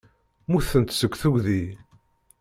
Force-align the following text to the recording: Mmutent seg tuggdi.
Mmutent 0.47 0.95
seg 0.99 1.11
tuggdi. 1.21 1.63